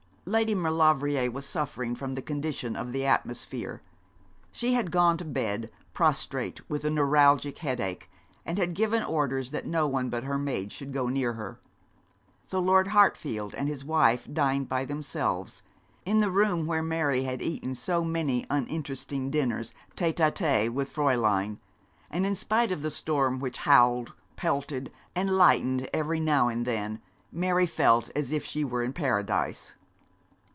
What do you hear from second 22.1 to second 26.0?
and in spite of the storm which howled, pelted, and lightened